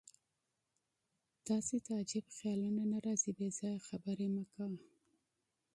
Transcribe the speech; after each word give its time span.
تاسې 1.47 1.75
ته 1.85 1.91
عجیب 2.01 2.25
خیالونه 2.37 2.83
نه 2.91 2.97
راځي؟ 3.05 3.31
بېځایه 3.39 3.85
خبرې 3.87 4.27
مه 4.35 4.43
کوه. 4.53 4.77